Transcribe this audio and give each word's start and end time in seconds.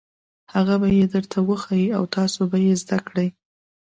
هغه 0.53 0.75
به 0.81 0.87
یې 0.97 1.05
درته 1.13 1.37
وښيي 1.47 1.87
او 1.97 2.03
تاسو 2.15 2.39
به 2.49 2.57
یې 2.65 2.73
زده 2.83 2.97
کړئ. 3.07 3.27